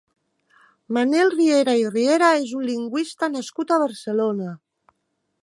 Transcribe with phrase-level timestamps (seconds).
[0.97, 4.57] Manel Riera i Riera és un lingüista nascut a Barcelona.